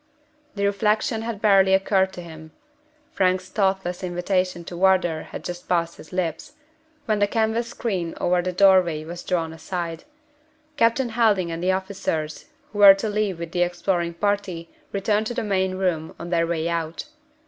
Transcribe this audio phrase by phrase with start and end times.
[0.55, 2.53] The reflection had barely occurred to him
[3.11, 6.53] Frank's thoughtless invitation to Wardour had just passed his lips
[7.05, 10.05] when the canvas screen over the doorway was drawn aside.
[10.75, 15.35] Captain Helding and the officers who were to leave with the exploring party returned to
[15.35, 17.05] the main room on their way out.